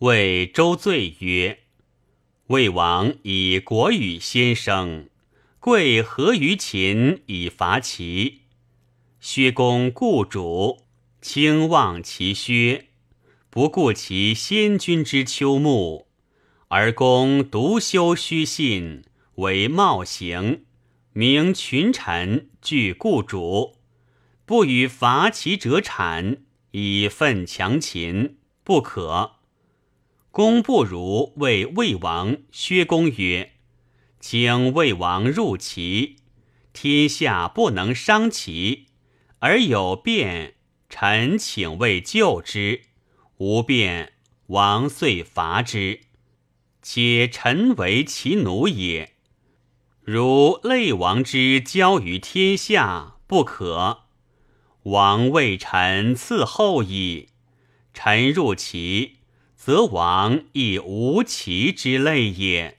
[0.00, 1.60] 谓周罪曰
[2.48, 5.08] ：“魏王以国语先生，
[5.58, 8.42] 贵何于秦以伐齐？
[9.20, 10.82] 薛公故主，
[11.22, 12.88] 轻望其薛，
[13.48, 16.06] 不顾其先君之丘牧，
[16.68, 19.02] 而公独修虚信，
[19.36, 20.66] 为冒行，
[21.14, 23.78] 明群臣惧故主，
[24.44, 26.42] 不与伐齐者产，
[26.72, 29.35] 以奋强秦，不可。”
[30.36, 33.52] 公不如谓魏王、薛公曰
[34.20, 36.16] ：“请魏王入齐，
[36.74, 38.88] 天下不能伤齐，
[39.38, 40.56] 而有变，
[40.90, 42.82] 臣请为救之；
[43.38, 44.12] 无变，
[44.48, 46.00] 王遂伐之。
[46.82, 49.14] 且臣为其奴也。
[50.02, 54.00] 如类王之交于天下，不可。
[54.82, 57.30] 王为臣赐后矣。
[57.94, 59.14] 臣入齐。”
[59.56, 62.78] 则王亦无其之类也。